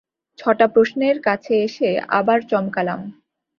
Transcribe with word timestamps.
ছটা 0.39 0.65
প্রশ্নের 0.67 1.17
কাছে 1.21 1.53
এসে 1.63 1.89
আবার 2.19 2.39
চমকালাম। 2.49 3.01